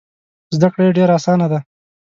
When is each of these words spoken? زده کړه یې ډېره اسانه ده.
زده 0.55 0.67
کړه 0.73 0.83
یې 0.87 0.95
ډېره 0.97 1.13
اسانه 1.19 1.47
ده. 1.51 1.59